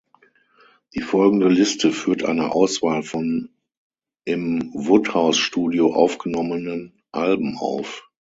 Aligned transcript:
Die 0.95 1.01
folgende 1.01 1.47
Liste 1.47 1.91
führt 1.91 2.23
eine 2.23 2.53
Auswahl 2.53 3.03
von 3.03 3.51
im 4.25 4.71
Woodhouse 4.73 5.37
Studio 5.37 5.93
aufgenommenen 5.93 7.03
Alben 7.11 7.59
auf. 7.59 8.09